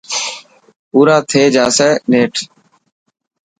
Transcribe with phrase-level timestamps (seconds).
[0.91, 2.33] پورا ٿي جاسي نيٺ.